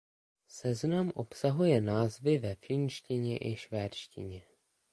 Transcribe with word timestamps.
Seznam 0.47 1.11
obsahuje 1.15 1.81
názvy 1.81 2.37
ve 2.37 2.55
finštině 2.55 3.37
i 3.41 3.55
švédštině. 3.55 4.41